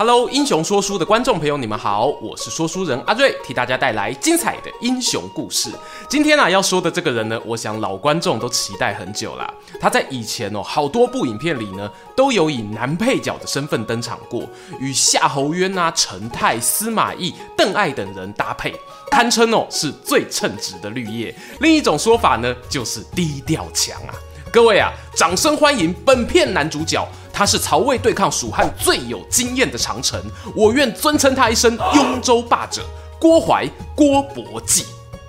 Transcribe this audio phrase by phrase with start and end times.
[0.00, 5.72] Hello，英雄说书的观众朋友，你们好，我是说书人阿瑞，替大家带来精彩的英雄故事。
[6.08, 9.52] 今天啊，要说的这个人呢，我想老观众都期待很久啦。
[9.80, 14.48] 他在以前哦，好多部影片里呢，都有以男配角的身份登场过，
[14.78, 18.72] 与夏侯渊啊、陈太、司马懿、邓艾等人搭配，
[19.10, 21.34] 堪称哦是最称职的绿叶。
[21.58, 24.14] 另一种说法呢，就是低调强啊。
[24.50, 27.06] 各位啊，掌声欢迎本片男主角。
[27.30, 30.20] 他是曹魏对抗蜀汉最有经验的长城，
[30.56, 32.82] 我愿尊称他一声雍州霸者
[33.20, 34.84] 郭淮郭伯霁。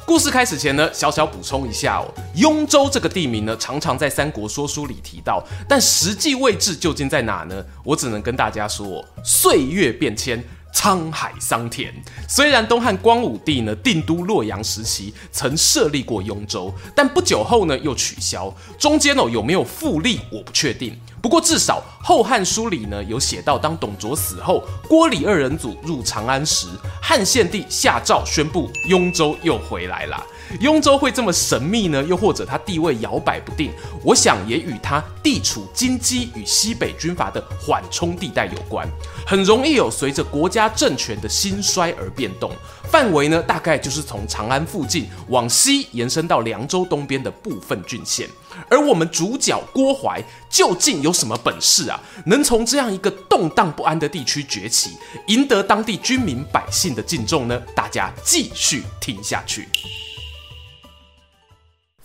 [0.05, 2.05] 故事开始前呢，小小补充一下哦，
[2.35, 7.63] 雍州这个地名呢，常常在三国说书里提到，但实际位置究竟在哪呢？
[7.83, 10.41] 我只能跟大家说，岁月变迁。
[10.73, 11.93] 沧海桑田。
[12.27, 18.53] 虽然东汉光武帝呢定都洛阳时期曾设立过雍州，但不久后呢又取消。
[18.77, 20.97] 中间哦有没有复立，我不确定。
[21.21, 26.67] 不过至少《后汉书》里呢有写到，当董卓死后，郭李二人组入长安时，
[27.01, 30.25] 汉献帝下诏宣布雍州又回来了。
[30.61, 32.01] 雍州会这么神秘呢？
[32.03, 33.71] 又或者他地位摇摆不定？
[34.03, 38.87] 我想也与他地处京畿与西北军阀的缓冲地带有关，
[39.27, 42.51] 很容易有随着国家政权的兴衰而变动。
[42.91, 48.27] 范围呢，大概就是从长安附近往西延伸到凉州东边的部分郡县。
[48.67, 52.01] 而我们主角郭淮究竟有什么本事啊？
[52.25, 57.61] 能从这样一个动荡不安的地区崛起，赢得当地居民百姓的敬重呢？
[57.75, 59.67] 大家继续听下去。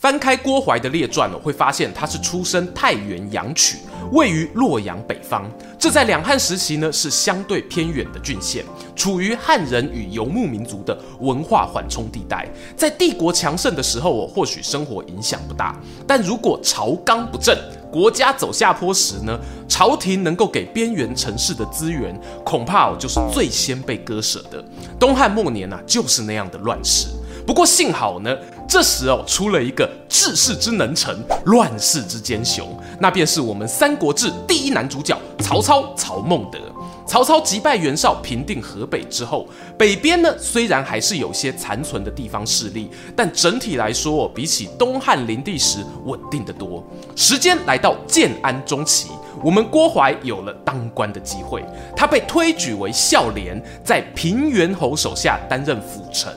[0.05, 3.79] 翻开郭淮的列传哦，会发现他是出身太原阳曲，
[4.13, 5.51] 位于洛阳北方。
[5.79, 8.63] 这在两汉时期呢，是相对偏远的郡县，
[8.95, 12.47] 处于汉人与游牧民族的文化缓冲地带。
[12.77, 15.75] 在帝国强盛的时候我，或许生活影响不大。
[16.07, 17.57] 但如果朝纲不正，
[17.91, 24.63] 国家走下坡时呢，朝廷能够给边缘城市的资源，恐怕哦就是最先被割舍的。
[25.01, 27.09] 东汉末年啊，就是那样的乱世。
[27.47, 28.35] 不过幸好呢，
[28.67, 32.67] 这时哦出了一个治世之能臣，乱世之奸雄，
[32.99, 36.59] 那便是我们《三国志》第一男主角曹操曹孟德。
[37.07, 39.47] 曹操击败袁绍，平定河北之后，
[39.79, 46.83] 北边呢虽然还是有些残存的地方势力，但整体来说，比起东汉灵帝时稳定得多。
[47.15, 49.11] 时间来到建安中期，
[49.43, 51.63] 我们郭淮有了当官的机会，
[51.95, 56.33] 他被推举为孝廉，在平原侯手下担任辅臣。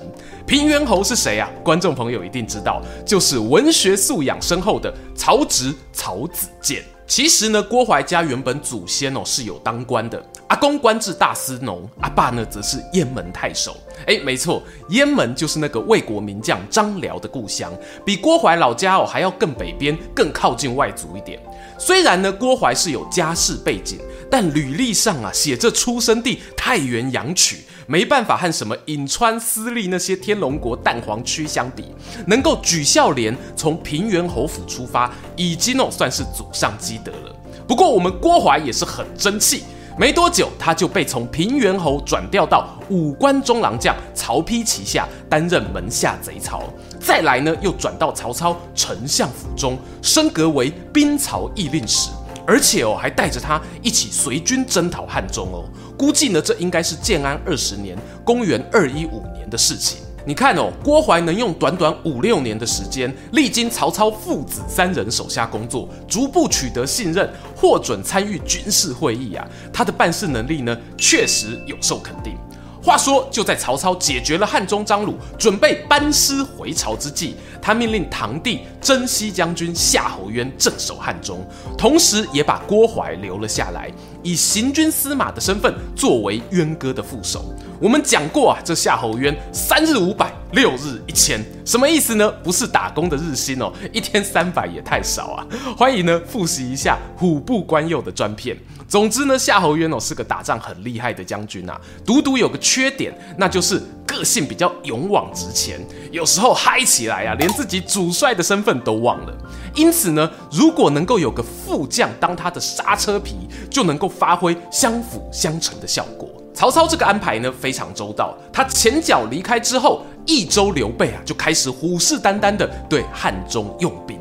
[0.45, 1.49] 平原侯是谁啊？
[1.63, 6.84] 观众朋友一定知道，就是文学素养深厚的曹植、曹子建。
[7.07, 13.78] 其实呢，郭淮家原本祖先哦是有当官的，阿公官至大司农，阿爸呢则是雁门太守。
[14.06, 17.73] 哎，没错，雁门就是那个魏国名将张辽的故乡，
[18.03, 21.41] 比郭淮老家哦还要更北边，更靠近外族一点。
[21.79, 27.63] 虽然呢，郭淮是有家世背景，但履历上啊写着出生地太原阳曲。
[27.89, 31.85] 没办法和什么颍川、私立那些天龙国蛋黄区相比，
[32.27, 37.33] 能够举孝廉从平原侯府出发，已经哦算是祖上积德了。
[37.65, 39.63] 不过我们郭淮也是很争气，
[39.97, 46.63] 没多久他就被从平原侯转调到武关中郎将曹丕旗下担任门下贼曹，
[46.99, 52.09] 再来呢又转到曹操丞相府中，升格为兵曹议令使。
[52.45, 55.65] 而且哦，还带着他一起随军征讨汉中哦。
[55.97, 59.97] 估计呢，这应该是建安二十年（公元二一五年）的事情。
[60.25, 72.38] 你看哦，郭淮能用短短五六年的时间，历经曹操父子三人手下工作，逐步取得信任，获准参与军事会议啊，他的办事能力呢，确实有受肯定。
[72.87, 81.45] 话说，就在曹操解决了汉中张鲁，准备班师回朝之际，他命令堂弟征西将军夏侯渊镇守汉中，
[81.77, 83.91] 同时也把郭淮留了下来，
[84.23, 87.53] 以行军司马的身份作为渊哥的副手。
[87.81, 92.31] 我们讲过啊，这夏侯渊三日五百，六日一千，什么意思呢？
[92.41, 95.45] 不是打工的日薪哦，一天三百也太少啊！
[95.78, 98.57] 欢迎呢复习一下虎步关右的专片。
[98.87, 105.78] 总之呢，夏侯渊哦是个打仗很厉害的将军啊，独独有个缺点，那就是个性比较勇往直前，
[106.09, 109.37] 有时候嗨起来啊，连自己主帅的身份都忘了。
[109.75, 113.35] 因此呢，如果能够有个副将当他的刹车皮，
[113.69, 116.29] 就能够发挥相辅相成的效果。
[116.53, 124.17] 曹操这个安排呢非常周到，他前脚离开之后，益州刘备啊就开始虎视眈眈的对汉中用兵。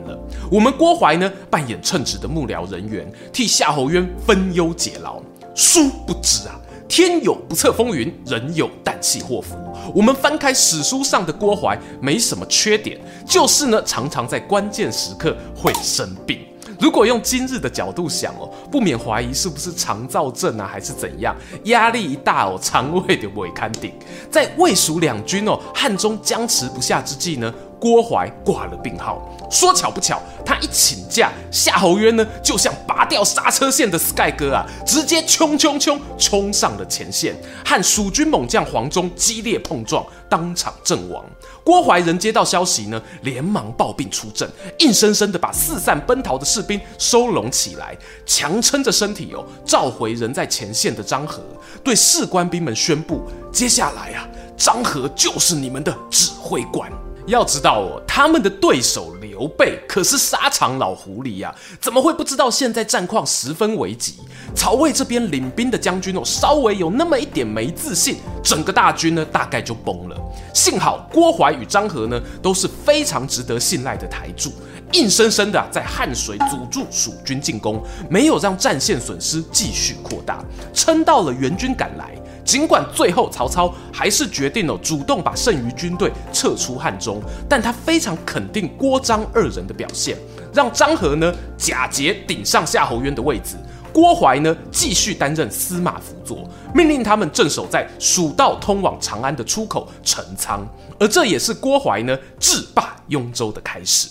[0.51, 5.21] 我们郭淮呢扮演称职的幕僚人员，替夏侯渊分忧解劳。
[5.55, 6.55] 殊不知啊，
[6.87, 9.57] 天有不测风云，人有旦夕祸福。
[9.95, 16.41] 我们翻开史书上的郭淮，没什么缺点，就是呢常常在关键时刻会生病。
[16.79, 21.35] 如果用今日的角度想哦，不免怀疑是不是肠燥症啊，还是怎样？
[21.65, 23.95] 压力一大哦，肠胃就未堪顶。
[24.31, 29.21] 在魏蜀两军哦，汉中僵持不下之际呢，郭淮挂了病号。
[29.51, 41.25] 说巧不巧，他一请假，夏侯渊呢就像拔掉刹车线的 Sky 哥啊，直接冲冲冲冲上了前线，和蜀军猛将黄忠激烈碰撞，当场阵亡。
[41.63, 44.51] 郭淮人接到消息呢，连忙抱病出阵，
[44.81, 51.39] 硬生生的把四散奔逃的士兵收拢起来，强撑着身体哦，召回人在前线的张郃，
[51.85, 53.23] 对士官兵们宣布：
[53.53, 54.27] 接下来啊，
[54.57, 56.91] 张郃就是你们的指挥官。
[57.27, 64.15] 要知道哦，他们的对手刘备可是沙场老狐狸呀，怎么会不知道现在战况十分危急？
[64.55, 70.17] 曹魏这边领兵的将军哦，稍微有那么一点没自信，整个大军呢大概就崩了。
[70.55, 74.53] 幸好郭淮与张郃呢都是非常值得信赖的台柱，
[74.93, 82.15] 硬生生的在汉水阻住蜀军进攻，没有让战线损失继续扩大，撑到了援军赶来。
[82.47, 90.17] 尽管最后曹操还是决定了主动把剩余军队撤出汉中，但他非常肯定郭张二人的表现，
[90.55, 93.57] 让张郃呢假节顶上夏侯渊的位置，
[93.93, 100.65] 郭淮呢继续担任司马辅佐，命令他们镇守在蜀道通往长安的出口陈仓，
[101.01, 104.09] 而这也是郭淮呢制霸雍州的开始。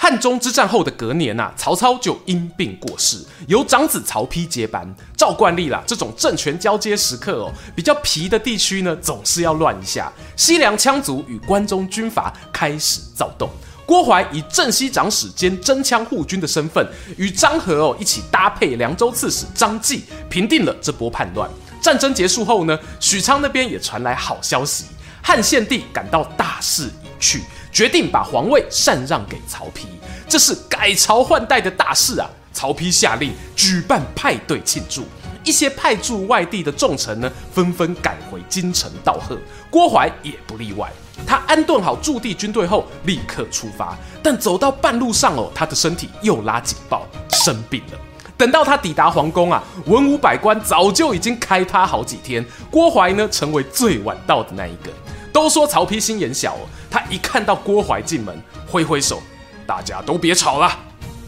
[0.00, 3.18] 汉中之战后的隔年啊，曹操就因病过世，
[3.48, 4.88] 由长子曹丕接班。
[5.16, 10.10] 照惯例啦，这种政权交接时刻哦，比较皮的地区呢，总是要乱一下。
[10.36, 13.50] 西凉羌族与关中军阀开始躁动。
[13.84, 16.86] 郭淮以镇西长史兼真羌护军的身份，
[17.16, 21.50] 与张郃哦一起搭配凉州刺史张继，平定了这波叛乱。
[21.82, 24.84] 战争结束后呢，许昌那边也传来好消息，
[25.20, 27.42] 汉献帝感到大势已去。
[27.72, 29.86] 决定把皇位禅让给曹丕，
[30.28, 32.28] 这是改朝换代的大事啊！
[32.52, 35.04] 曹丕下令举办派对庆祝，
[35.44, 39.38] 一些派驻外地的重臣呢，纷纷赶回京城道贺，
[39.70, 40.90] 郭淮也不例外。
[41.26, 47.98] 他安顿好驻地军队后，立刻出发，但走到半路上哦，他的身体又拉警报，生病了。
[48.36, 54.90] 等到他抵达皇宫啊，文武百官早就已经开趴好几天，郭淮呢，成为最晚到的那一个。
[55.32, 56.56] 都说曹丕心眼小，
[56.90, 58.36] 他一看到郭淮进门，
[58.66, 59.22] 挥挥手，
[59.66, 60.78] 大家都别吵了，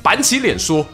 [0.03, 0.85] 板起脸说：“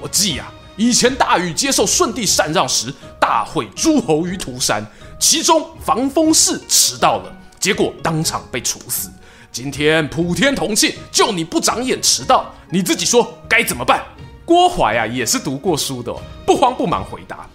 [0.00, 4.84] 伯记啊，以前大禹接受舜帝禅让时，大会诸侯于涂山，
[5.18, 9.10] 其中防风氏迟到了，结果当场被处死。
[9.50, 14.04] 今天普天同庆，就你不长眼迟到，你自己说该怎么办？”
[14.44, 16.14] 郭淮啊，也是读过书的，
[16.46, 17.46] 不慌不忙回答。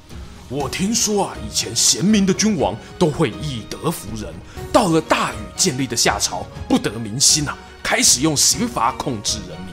[0.50, 4.32] 我听说啊，以前贤明的君王都会以德服人，
[4.74, 9.68] 到了大禹建立的夏朝，不得民心啊，开始用刑罚控制人民。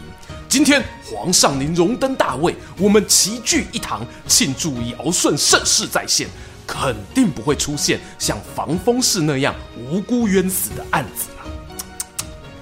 [0.46, 6.28] 今天皇上您荣登大位，我们齐聚一堂庆祝尧舜盛世再现，
[6.66, 11.50] 肯定不会出现像防风氏那样无辜冤死的案子了。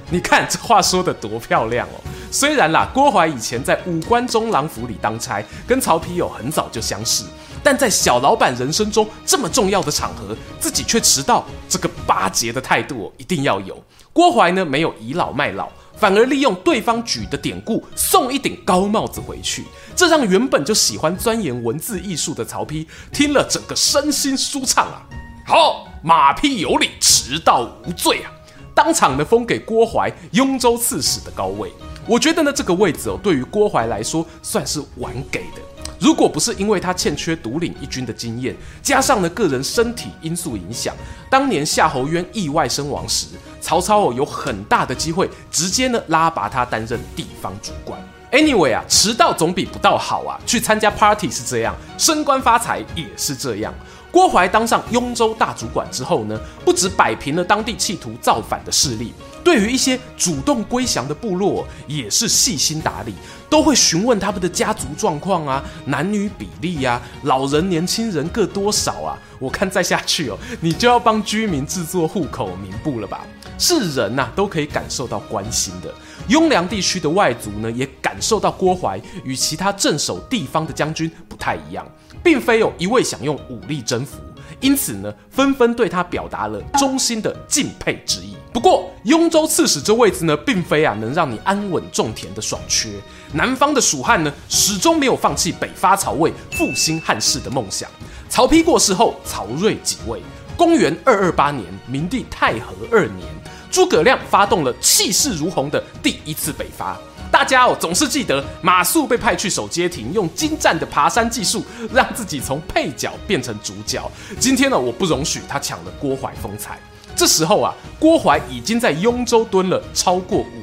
[0.08, 2.00] 你看这话说得多漂亮哦！
[2.30, 7.24] 虽然啦，郭淮以前在武官中郎府里当差，跟曹丕有很早就相识。
[7.64, 13.80] 但在小老板人生中这么重要的场合，自己却迟到，这个巴结的态度一定要有。
[14.12, 25.06] 郭淮呢，没有倚老卖老，反而利用对方举的典故送一顶高帽子回去，这让原本就喜欢钻研文字艺术的曹丕听了整个身心舒畅啊！
[25.46, 28.32] 好，马屁有理，迟到无罪啊！
[28.74, 31.72] 当场呢封给郭淮雍州刺史的高位。
[32.04, 35.62] 我觉得呢这个位置哦，对于郭淮来说算是晚给的。
[35.98, 40.94] 如果不是因为他欠缺独领一军的经验，加上呢个人身体因素影响，
[41.28, 43.26] 当年夏侯渊意外身亡时，
[43.60, 48.00] 曹操有很大的机会直接呢拉拔他担任地方主官。
[48.30, 50.38] Anyway 啊，迟到总比不到好啊。
[50.46, 53.74] 去参加 party 是这样，升官发财也是这样。
[54.10, 59.12] 郭淮当上雍州大主管之后呢，不止摆平了当地企图造反的势力，
[59.44, 63.14] 对于一些主动归降的部落也是细心打理，
[63.48, 69.18] 都会询问他们的家族状况啊、男女比例、啊、老人年轻人各多少啊。
[69.38, 73.24] 我看再下去哦，你就要帮居民制作户口名簿了吧？
[73.56, 75.92] 是人呐、都可以感受到关心的。
[76.28, 81.86] 雍凉地区的外族呢，也感受到郭淮与其他镇守地方的将军不太一样，
[82.22, 84.18] 并非有一味想用武力征服，
[84.60, 88.36] 因此呢，纷纷对他表达了衷心的敬佩之意。
[88.52, 92.88] 不过，雍州刺史这位置呢，并非啊能让你安稳种田的爽缺。
[93.32, 97.88] 南方的蜀汉呢，始终没有放弃北伐曹魏、复兴汉室的梦想。
[98.28, 100.20] 曹丕过世后，曹睿即位。
[100.56, 103.28] 公元二二八年，明帝太和二年，
[103.70, 106.98] 诸葛亮发动了气势如虹的第一次北伐。
[107.30, 114.10] 大家哦，总是记得马谡被派去守街亭，用精湛的爬山技术，让自己从配角变成主角。
[114.40, 116.78] 今天呢，我不容许他抢了郭淮风采。
[117.14, 120.62] 这时候啊，郭淮已经在雍州蹲了超过五，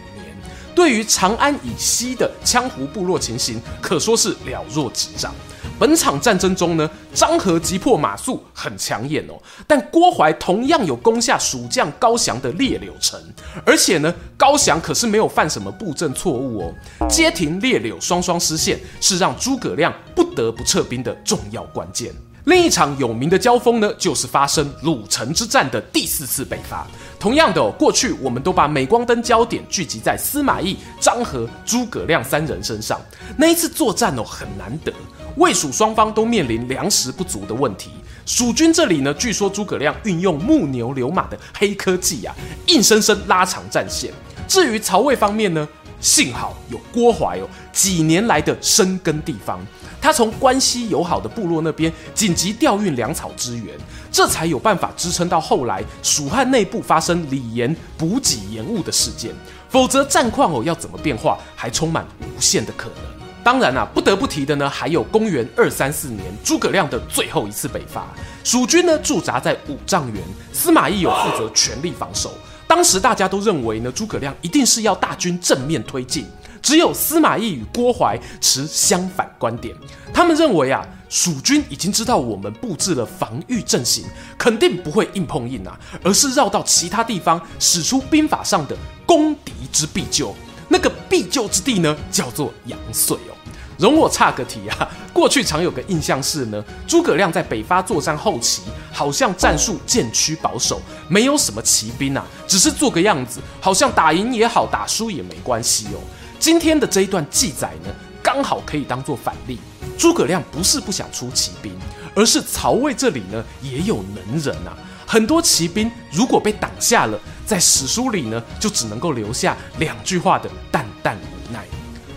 [0.76, 5.34] 对于长安以西的羌胡部落情形，可说是了若指掌。
[5.78, 9.34] 本场战争中呢，张合击破马谡很抢眼哦，
[9.68, 13.20] 但郭淮同样有攻下蜀将高翔的列柳城，
[13.66, 16.74] 而且呢，高翔可是没有犯什么布阵错误哦。
[17.10, 22.14] 街亭列柳双双失陷，是让诸葛亮不得不撤兵的重要关键。
[22.46, 26.86] 另一场有名的交锋呢，就是发生鲁城之战的第四次北伐。
[27.20, 33.02] 同样的哦，过去我们都把镁光灯焦点聚集在司马懿、张合、诸葛亮三人身上。
[33.36, 34.94] 那一次作战哦，很难得，
[35.38, 37.90] 魏蜀双方都面临粮食不足的问题。
[38.28, 42.38] 蜀军这里呢，据说诸葛亮运用木牛流马的黑科技呀、啊，
[42.68, 44.14] 硬生生拉长战线。
[44.48, 45.68] 至于曹魏方面呢，
[46.00, 49.60] 幸好有郭淮哦，几年来的深耕地方。
[50.02, 53.76] 他从关系友好的部落那边紧急调运粮草支援，
[54.12, 59.34] 这才有办法支撑到后来蜀汉内部发生李严补给延误的事件。
[59.68, 62.98] 否则战况哦要怎么变化，还充满无限的可能。
[63.44, 68.08] 当然啊，不得不提的呢，还有公元二三四年诸葛亮的最后一次北伐，
[68.44, 70.22] 蜀军呢驻扎在五丈原，
[70.54, 72.32] 司马懿有负责全力防守。
[72.68, 76.26] 当时大家都认为呢，诸葛亮一定是要大军正面推进。
[76.66, 79.76] 只有司马懿与郭淮持相反观点，
[80.12, 84.04] 他们认为啊，蜀军已经知道我们布置了防御阵型，
[84.36, 90.34] 肯定不会硬碰硬啊，而是绕到其他地方使出兵法上的攻敌之必救。
[90.68, 93.38] 那个必救之地呢，叫做阳遂哦。
[93.78, 106.02] 容我岔个题啊，过去常有个印象是呢，诸葛亮在北伐作战后期，好像战术渐趋保守，没有什么骑兵啊，只是做个样子，好像打赢也好，打输也没关系哦。
[106.40, 107.90] 今天的这一段记载呢，
[108.22, 109.60] 刚好可以当做反例。
[109.98, 111.74] 诸葛亮不是不想出骑兵，
[112.14, 114.78] 而是曹魏这里呢也有能人啊。
[115.08, 121.64] 很多骑兵如果被挡下了，在史书里呢就只能够留下两句话的淡淡无奈。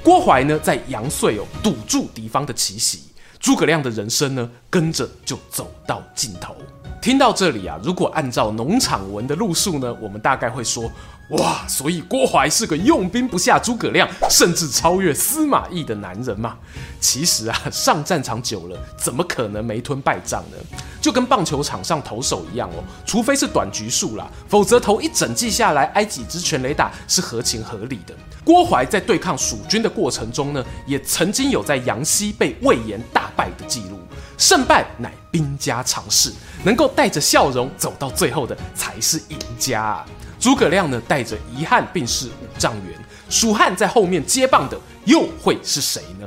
[0.03, 3.03] 郭淮呢在阳遂哦堵住敌方的奇袭，
[3.39, 6.57] 诸葛亮的人生呢跟着就走到尽头。
[7.01, 10.91] 听到这里啊，如果按照农场文的路数呢，我们大概会说。
[11.31, 16.57] 哇，所以郭淮是个用兵不下诸葛亮，甚至超越司马懿的男人嘛？
[17.01, 20.57] 其实啊，上战场久了，怎么可能没吞败仗呢？
[21.03, 28.15] 就跟棒球场上投手一样哦，除非是短局数啦，否则投一整季下来挨几支全垒打是合情合理的。
[28.43, 34.01] 郭淮在对抗蜀军的过程中呢，也曾经有在阳西被魏延大败的记录，
[34.39, 36.33] 胜败乃兵家常事，
[36.65, 40.03] 能够带着笑容走到最后的才是赢家。
[40.38, 46.26] 诸葛亮呢，带着遗憾病逝五丈原，蜀汉在后面接棒的又会是谁呢？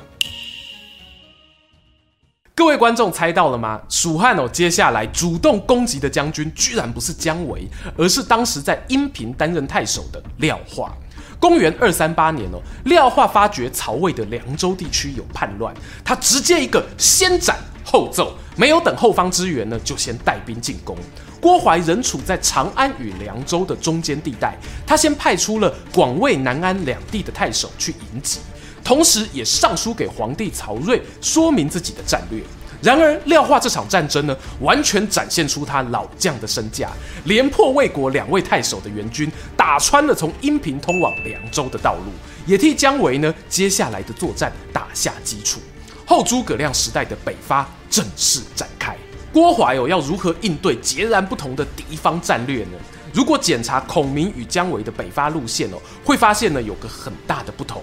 [2.53, 3.81] 各位观众猜到了吗？
[3.89, 10.95] 蜀汉哦，接下来主动攻击的将军居然不是姜维，而是当时在阴平担任太守的廖化。
[11.39, 20.95] 公元二三八年哦，廖化发觉曹魏的凉州地区有叛乱，他直接一个先斩后奏，没有等后方支援呢，就先带兵进攻。
[21.41, 24.55] 郭淮仍处在长安与凉州的中间地带，
[24.85, 28.39] 他先派出了广魏、南安两地的太守去迎击，
[28.83, 32.43] 同时也上书给皇帝曹睿，说明自己的战略。
[32.81, 36.89] 然而廖化这场战争呢，完全展现出他老将的身价，
[37.25, 42.11] 连破魏国两位太守的援军，打穿了从阴平通往凉州的道路，
[42.45, 45.59] 也替姜维呢接下来的作战打下基础。
[46.05, 48.97] 后诸葛亮时代的北伐正式展开。
[49.33, 52.71] 郭淮哦，要如何应对截然不同的敌方战略呢？
[53.13, 57.81] 如果检查孔明与姜维的北伐路线哦，会发现呢有个很大的不同。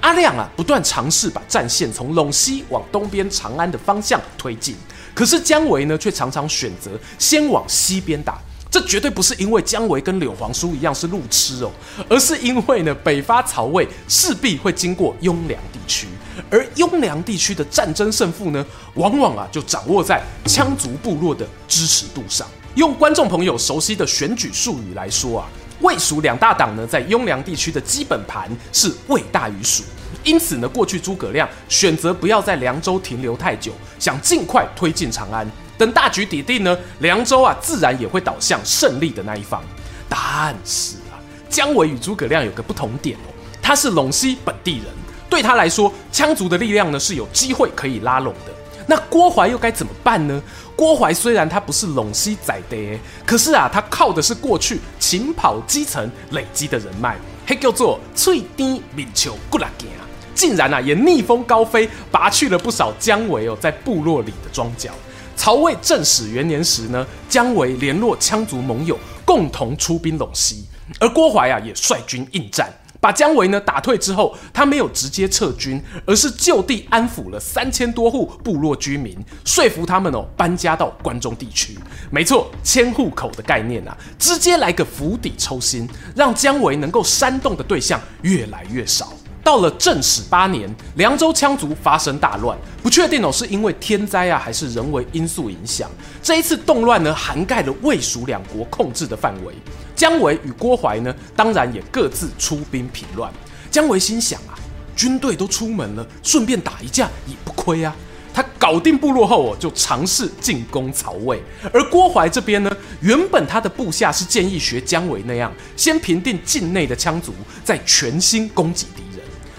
[0.00, 4.76] 阿亮啊，不断尝试把战线从陇西往东边长安的方向推进，
[5.14, 8.38] 可是姜维呢，却常常选择先往西边打。
[8.70, 11.70] 这绝对不是因为姜维跟柳皇叔一样是路痴哦，
[12.08, 16.06] 而是因为呢，北伐曹魏势必会经过雍凉地区，
[16.50, 22.46] 而雍凉地区的战争胜负呢，往往啊就掌握在羌族部落的支持度上。
[22.74, 25.48] 用观众朋友熟悉的选举术语来说啊，
[25.80, 29.82] 魏蜀两大党呢，在雍凉地区的基本盘是魏大于蜀，
[30.22, 35.50] 因此呢，过去诸葛亮选择不要在凉州停留太久，想尽快推进长安。
[35.78, 39.62] 等大局已定呢，凉州啊自然也会倒向胜利的那一方。
[40.08, 41.16] 但是啊，
[41.48, 43.32] 姜维与诸葛亮有个不同点哦，
[43.62, 44.86] 他是陇西本地人，
[45.30, 48.52] 对他来说，羌族的力量呢是有机会可以拉拢的。
[48.86, 50.42] 那郭淮又该怎么办呢？
[50.74, 59.88] 郭淮虽然他不是陇西在地，可是啊，他靠的是过去勤跑基层累积的人脉，还叫做翠丁敏球过来行，
[60.34, 64.90] 竟然啊也逆风高飞，拔去了不少姜维哦在部落里的庄脚。
[65.38, 70.66] 曹魏正始元年时呢，姜维联络羌族盟友，共同出兵陇西，
[70.98, 72.68] 而郭淮啊也率军应战。
[73.00, 81.78] 把姜维呢打退之后，他没有直接撤军，而是就地安抚了三千多户部落居民，说服他们哦搬家到关中地区。
[82.10, 89.12] 没错，迁户口的概念啊，直接来个釜底抽薪，让姜维能够煽动的对象越来越少。
[89.48, 95.90] 到了正始八年，凉州羌族发生大乱，不确定哦是因为天灾啊，还是人为因素影响。
[96.22, 99.54] 这一次动乱呢，涵盖了魏蜀两国控制的范围。
[99.96, 103.32] 姜维与郭淮呢，当然也各自出兵平乱。
[103.70, 104.52] 姜维心想啊，
[104.94, 107.96] 军队都出门了，顺便打一架也不亏啊。
[108.34, 111.42] 他搞定部落后哦，就尝试进攻曹魏。
[111.72, 117.32] 而郭淮这边呢，原本他的部下是建议学姜维那样，先平定境内的羌族，
[117.64, 119.02] 再全心攻击敌。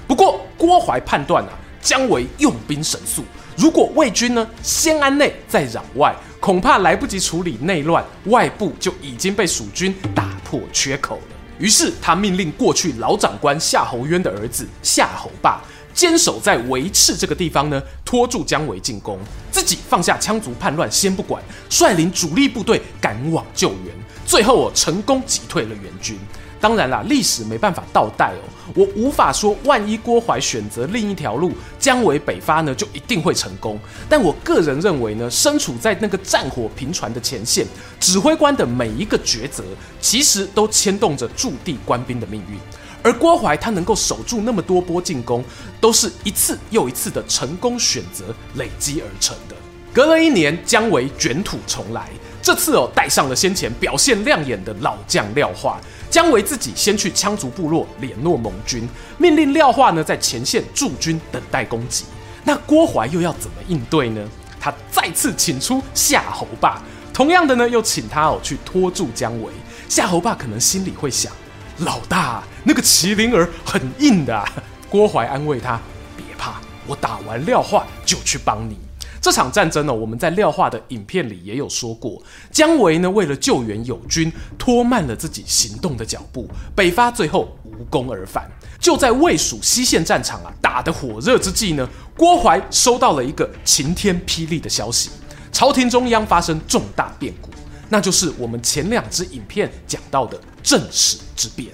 [0.10, 3.24] 不过郭淮判断啊，姜维用兵神速，
[3.56, 6.16] 如果魏军呢先安内再攘外。
[6.40, 11.22] 恐怕来不及处理内乱，外部就已经被蜀军打破缺口了。
[11.60, 15.62] 于是他命令过去老长官夏侯渊的儿子夏侯霸
[15.94, 19.20] 坚守在韦赤这个地方呢，拖住姜维进攻，
[19.52, 23.94] 自己放下羌族叛乱先不管，率领主力部队赶往救援，
[24.26, 26.18] 最后我成功击退了援军。
[26.62, 28.44] 当然啦，历史没办法倒带哦。
[28.76, 33.80] 我无法说，万一郭淮选择另一条路，姜维北伐呢，就一定会成功。
[34.08, 37.66] 但我个人认为呢，身处在那个战火频传的前线，
[38.00, 39.64] 指挥官的每一个抉择，
[40.02, 42.60] 其实都牵动着驻地官兵的命运。
[43.02, 45.42] 而郭淮他能够守住那么多波进攻，
[45.80, 48.26] 都是一次又一次的成功选择
[48.56, 49.56] 累积而成的。
[49.94, 52.10] 隔了一年，姜维卷土重来，
[52.42, 55.80] 这次哦，带上了先前表现亮眼的老将廖化。
[56.10, 62.06] 姜维自己先去羌族部落联络盟军，命令廖化呢在前线驻军等待攻击。
[62.44, 64.22] 那郭淮又要怎么应对呢？
[64.60, 66.82] 他再次请出夏侯霸，
[67.14, 69.52] 同样的呢又请他哦去拖住姜维。
[69.88, 71.32] 夏侯霸可能心里会想：
[71.80, 74.46] 老大，那个麒麟儿很硬的啊。
[74.90, 75.80] 郭淮安慰他：
[76.18, 76.56] 别怕，
[76.88, 78.78] 我打完廖化就去帮你。
[79.22, 88.50] 这场战争呢，我们在廖化的影片里也有说过，姜维呢为了救援友军，拖慢了自己行动的脚步，北伐最后无功而返。
[88.80, 95.10] 就在魏蜀西线战场啊打得火热之际呢，郭淮收到了一个晴天霹雳的消息，
[95.52, 97.50] 朝廷中央发生重大变故，
[97.90, 101.68] 那就是我们前两支影片讲到的正史之变。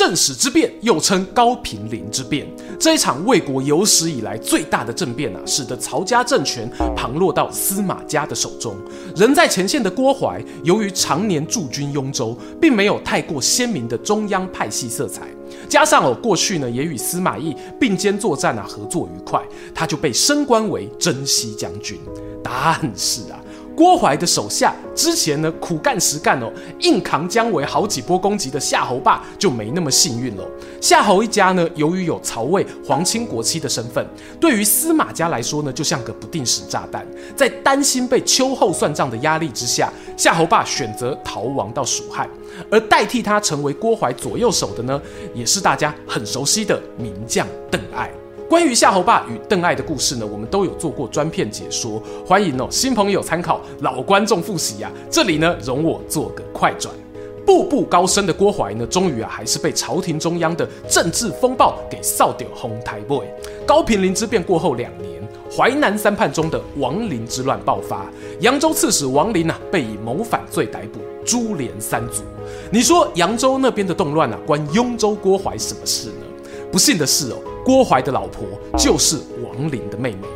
[0.00, 8.74] 正史之变又称高平陵之变，这一场魏国有史以来最大的政变啊，使得曹家政权旁落到司马家的手中。
[9.14, 15.28] 人在前线的郭淮，由于常年驻军雍州，并没有太过鲜明的中央派系色彩，
[15.68, 22.00] 加上哦过去呢也与司马懿并肩作战啊，合作愉快，他就被升官为征西将军。
[22.42, 23.38] 但是啊。
[23.80, 30.44] 郭淮的手下之前呢苦干实干哦，硬扛姜维好几波攻击的夏侯霸就没那么幸运了。
[30.82, 34.06] 夏侯一家呢，由于有曹魏皇亲国戚的身份，
[34.38, 37.06] 对于司马家来说呢，就像个不定时炸弹。
[37.34, 42.28] 在担心被秋后算账的压力之下，夏侯霸选择逃亡到蜀汉，
[42.70, 45.00] 而代替他成为郭淮左右手的呢，
[45.32, 48.10] 也是大家很熟悉的名将邓艾。
[48.50, 54.90] 关于夏侯霸与邓艾的故事呢，我们都有做过专片解说，欢迎哦新朋友参考，老观众复习呀。
[55.08, 56.92] 这里呢，容我做个快转。
[57.46, 63.24] 步步高升的郭淮呢，终于啊还是被朝廷中央的政治风暴给扫掉红台 boy。
[63.64, 68.04] 高平陵之变过后两年，淮南三叛中的王陵之乱爆发，
[68.40, 72.24] 扬州刺史王陵啊被以谋反罪逮捕，株连三族。
[72.72, 76.26] 你说扬州那边的动乱啊，关雍州郭淮什么事呢？
[76.72, 77.36] 不幸的是哦。
[77.70, 78.44] 郭淮的老婆
[78.76, 80.26] 就是王林的妹妹。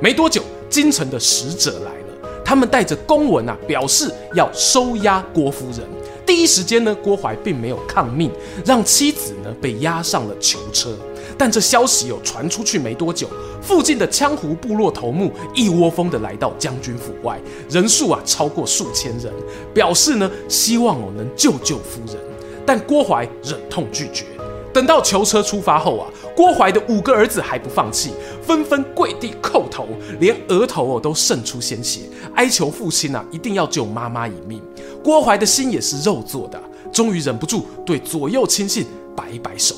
[0.00, 5.80] 没多久，京城的使者来了，他们带着公文啊，表示要收押郭夫人。
[6.24, 8.30] 第一时间呢，郭淮并没有抗命，
[8.64, 10.96] 让妻子呢被押上了囚车。
[11.36, 13.26] 但这消息有传出去没多久，
[13.60, 19.32] 附近的羌胡部落头目一窝蜂的来到将军府外，人数啊超过数千人，
[19.74, 22.16] 表示呢希望我能救救夫人。
[22.64, 24.26] 但郭淮忍痛拒绝。
[24.74, 28.10] 等到囚车出发后啊，郭槐的五个儿子还不放弃，
[28.42, 29.86] 纷纷跪地叩头，
[30.18, 32.00] 连额头哦都渗出鲜血，
[32.34, 34.60] 哀求父亲啊一定要救妈妈一命。
[35.02, 36.60] 郭槐的心也是肉做的，
[36.92, 38.84] 终于忍不住对左右亲信
[39.14, 39.76] 摆一摆手：“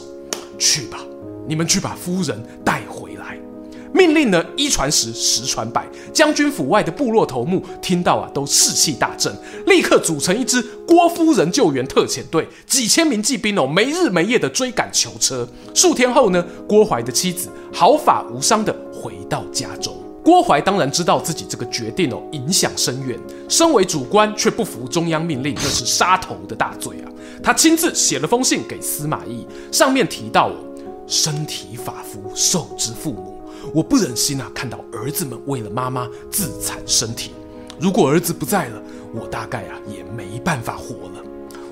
[0.59, 0.98] 去吧，
[1.46, 2.95] 你们去把夫人带回。”
[3.92, 5.87] 命令呢，一传十，十传百。
[6.12, 9.35] 将军府外的部落头目听到啊，都士气大振，
[9.66, 15.46] 立刻组成一支郭夫人救援特遣队，几千名骑兵哦，没日没夜的追赶囚车。
[15.75, 19.96] 数天后呢，郭槐的妻子毫发无伤的回到家中。
[20.25, 23.16] 郭槐当然知道自己这个决定哦，影响深远。
[23.49, 27.07] 身为主官却不服中央命令，那是杀头的大罪啊！
[27.42, 30.57] 他亲自写了封信给司马懿，上面提到哦，
[31.07, 33.25] 身体发肤，受之父母。
[33.72, 37.33] 我不忍心啊，看到儿子们为了妈妈自残身体。
[37.79, 38.83] 如果儿子不在了，
[39.14, 41.22] 我大概啊也没办法活了。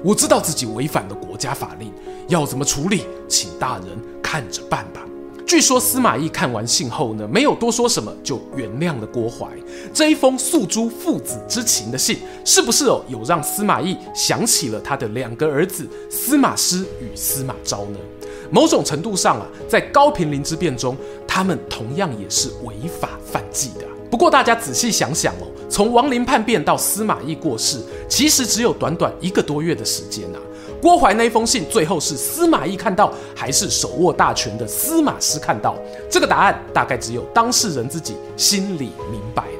[0.03, 1.91] 我知道自己违反了国家法令，
[2.29, 3.87] 要怎么处理，请大人
[4.23, 5.01] 看着办吧。
[5.47, 9.47] 据说司马懿看完信后呢，没有多说什么，就原谅了郭淮。
[9.93, 17.99] 这一封诉诸父子之情的信，是不是哦有让司马懿想起了他的两个儿子司马师与司马昭呢？
[18.55, 23.85] 某种程度上啊，在高平陵之变中，他们同样也是违法犯纪的。
[24.09, 30.39] 不过大家仔细想想哦，从王陵叛变到司马懿过世，其实只有短短一个多月的时间呐。
[30.81, 35.75] 郭淮那封信最后是司马懿看到，还是手握大权的司马师看到？
[36.09, 39.59] 这个答案大概只有当事人自己心里明白了。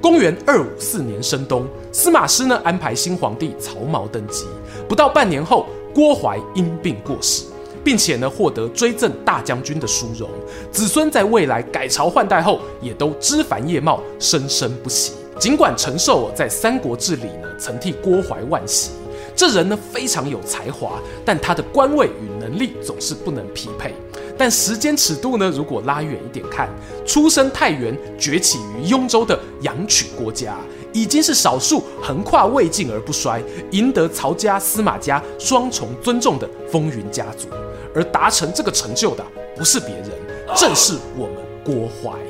[0.00, 4.44] 公元二五四年深冬，司马师呢安排新皇帝曹髦登基，
[4.88, 7.46] 不到半年后，郭淮因病过世。
[7.84, 10.28] 并且呢，获得追赠大将军的殊荣，
[10.70, 15.12] 子孙在未来改朝换代后，也都枝繁叶茂，生生不息。
[15.38, 18.90] 尽管陈寿在《三国志》里呢，曾替郭槐惋惜，
[19.34, 23.94] 这人呢非常有才华，但他的官位与能力总是不能匹配。
[24.36, 26.68] 但时间尺度呢，如果拉远一点看，
[27.06, 30.56] 出身太原、崛起于雍州的阳曲郭家。
[30.92, 33.40] 已经是少数横跨魏晋而不衰，
[33.70, 37.46] 赢得曹家、司马家双重尊重的风云家族。
[37.94, 39.24] 而达成这个成就的，
[39.56, 40.10] 不是别人，
[40.56, 42.29] 正是我们郭淮。